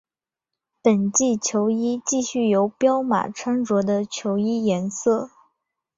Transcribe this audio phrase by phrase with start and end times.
[0.81, 5.29] 本季球衣继续由彪马穿着的球衣颜色。